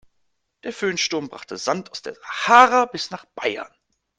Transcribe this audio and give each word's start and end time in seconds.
Der 0.63 0.73
Föhnsturm 0.73 1.29
brachte 1.29 1.57
Sand 1.59 1.91
aus 1.91 2.01
der 2.01 2.15
Sahara 2.15 2.85
bis 2.85 3.11
nach 3.11 3.25
Bayern. 3.35 3.71